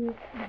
[0.00, 0.39] Mm-hmm.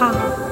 [0.00, 0.45] 啊。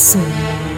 [0.00, 0.77] 思念。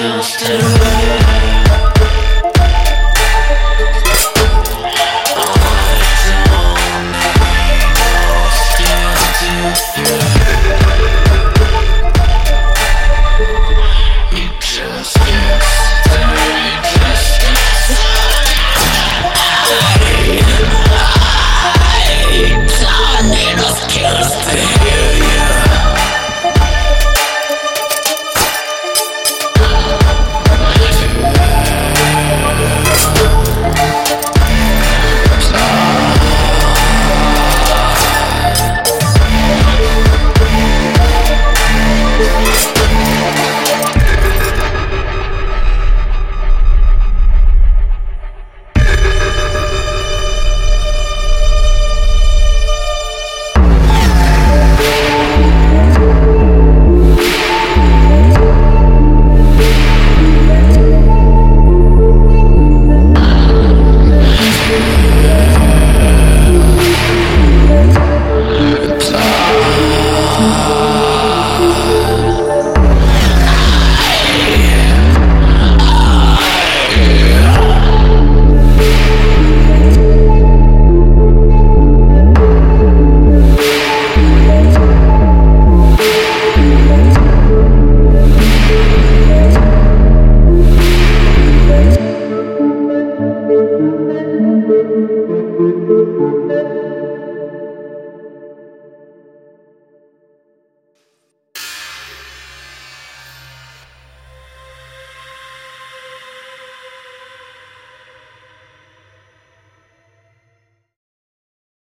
[0.00, 1.57] used to